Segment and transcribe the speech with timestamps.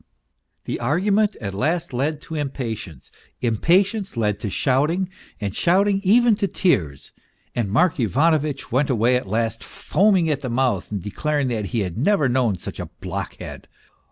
[0.65, 6.35] The argument at last led to im patience, impatience led to shouting, and shouting even
[6.37, 7.11] to tears;
[7.53, 11.81] and Mark Ivanovitch went away at last foaming at the mouth and declaring that he
[11.81, 13.67] had never known such a block head.